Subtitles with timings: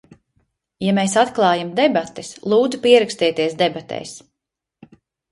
[0.85, 4.15] Ja mēs atklājam debates, lūdzu, pierakstieties debatēs!